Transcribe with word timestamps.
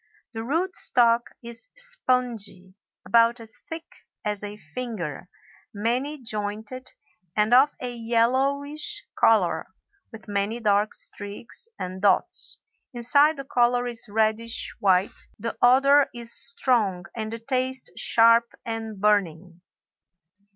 The 0.33 0.43
root 0.43 0.75
stock 0.75 1.29
is 1.43 1.67
spongy, 1.75 2.73
about 3.05 3.39
as 3.39 3.53
thick 3.69 3.85
as 4.25 4.41
a 4.41 4.57
finger, 4.57 5.29
many 5.75 6.17
jointed, 6.19 6.89
and 7.35 7.53
of 7.53 7.69
a 7.79 7.93
yellowish 7.93 9.03
color, 9.15 9.67
with 10.11 10.27
many 10.27 10.59
dark 10.59 10.95
streaks 10.95 11.67
and 11.77 12.01
dots. 12.01 12.57
Inside 12.95 13.37
the 13.37 13.45
color 13.45 13.85
is 13.85 14.09
reddish 14.09 14.75
white. 14.79 15.27
The 15.37 15.55
odor 15.61 16.09
is 16.15 16.33
strong 16.35 17.05
and 17.15 17.31
the 17.31 17.37
taste 17.37 17.91
sharp 17.95 18.51
and 18.65 18.99
burning. 18.99 19.61